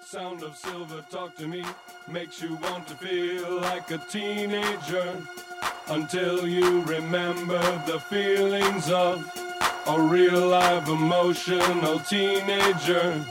[0.00, 1.64] Sound of silver talk to me
[2.08, 5.16] makes you want to feel like a teenager
[5.88, 9.22] until you remember the feelings of
[9.86, 13.22] a real live emotional teenager.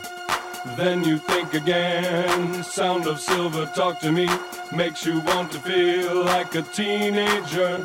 [0.76, 2.64] Then you think again.
[2.64, 4.30] Sound of silver talk to me
[4.76, 7.80] makes you want to feel like a teenager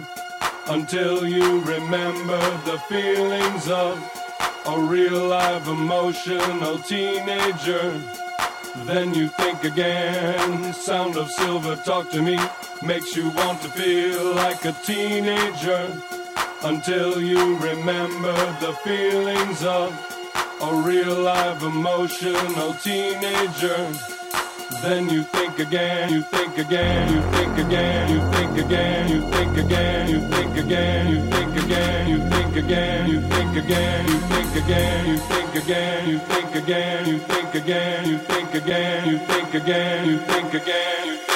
[0.66, 3.96] until you remember the feelings of
[4.66, 8.01] a real live emotional teenager.
[8.76, 10.72] Then you think again.
[10.72, 12.38] Sound of silver talk to me
[12.82, 15.92] makes you want to feel like a teenager
[16.62, 19.92] until you remember the feelings of
[20.62, 24.21] a real live emotional teenager.
[24.80, 29.56] Then you think again, you think again, you think again, you think again, you think
[29.58, 34.56] again, you think again, you think again, you think again, you think again, you think
[34.56, 38.54] again, you think again, you think again, you think again, you think again, you think
[38.54, 41.32] again, you think again, you think again.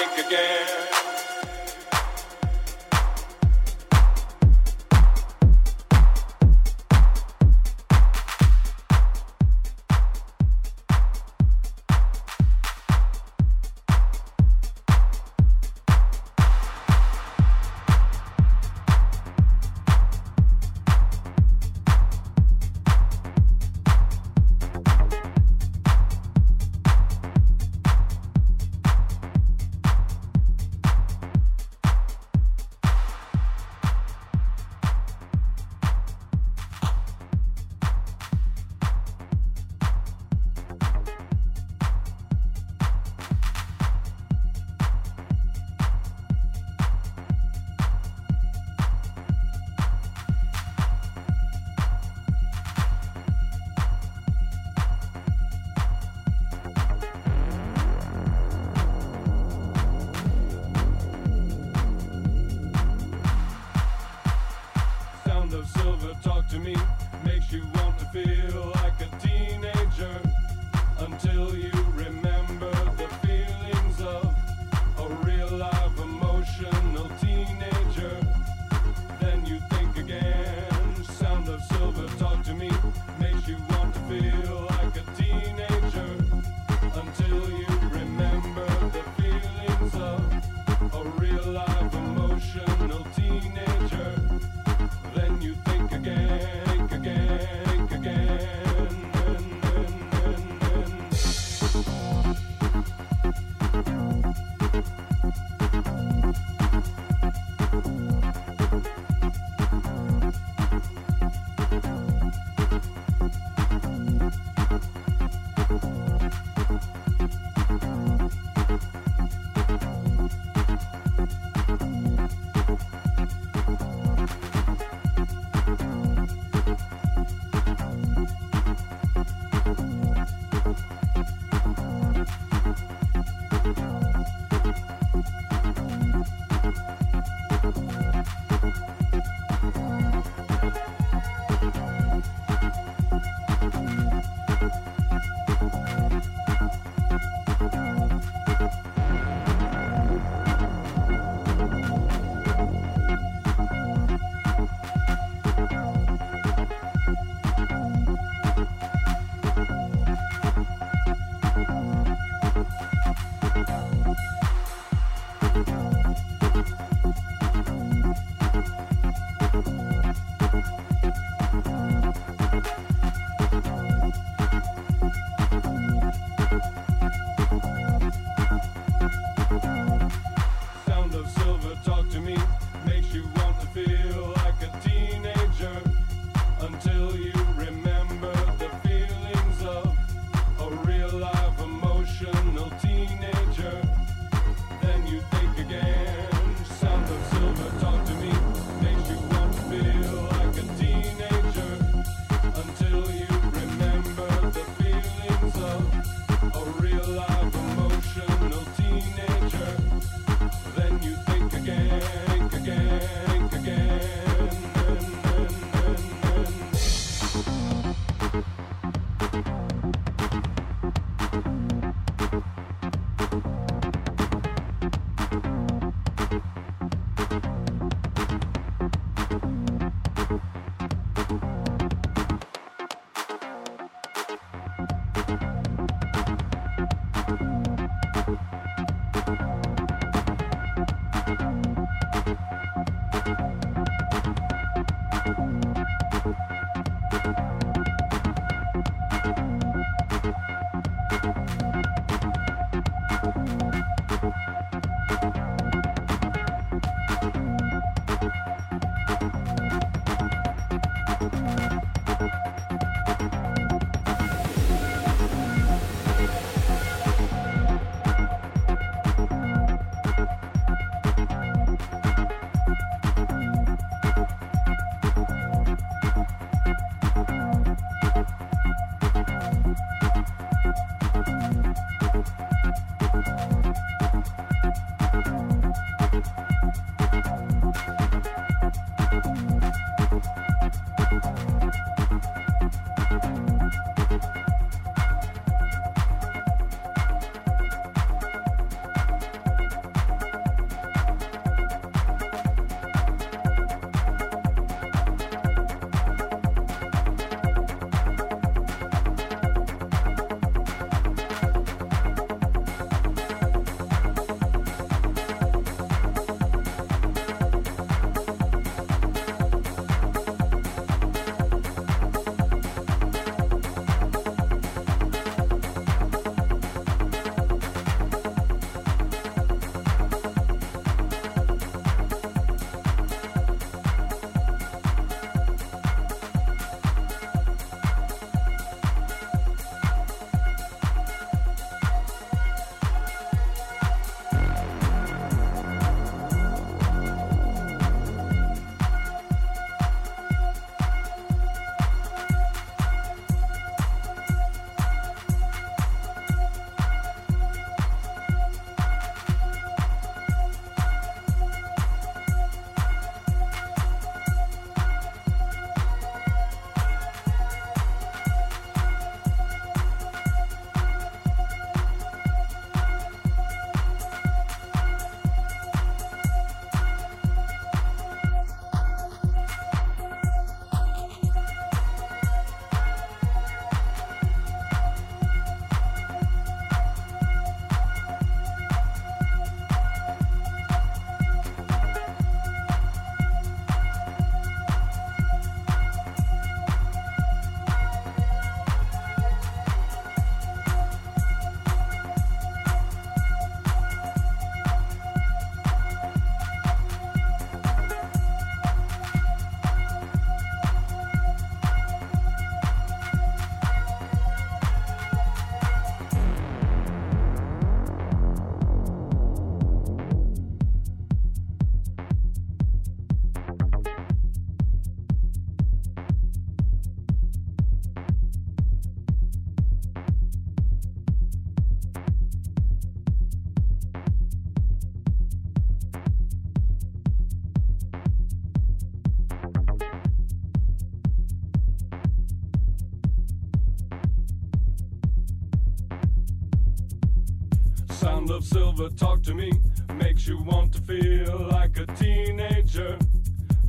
[448.77, 449.51] Silver talk to me
[449.95, 452.99] makes you want to feel like a teenager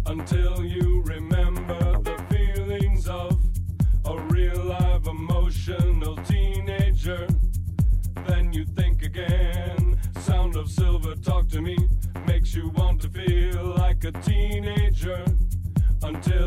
[0.08, 3.40] until you remember the feelings of
[4.06, 7.26] a real live emotional teenager.
[8.28, 9.98] Then you think again.
[10.20, 11.78] Sound of silver talk to me
[12.26, 15.24] makes you want to feel like a teenager
[16.04, 16.47] until